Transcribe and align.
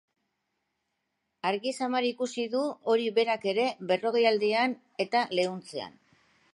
Argi 1.49 1.73
samar 1.81 2.07
ikusi 2.09 2.47
du 2.55 2.63
hori 2.95 3.07
berak 3.21 3.47
ere 3.55 3.69
berrogeialdian 3.93 4.79
eta 5.07 5.27
leuntzean. 5.41 5.99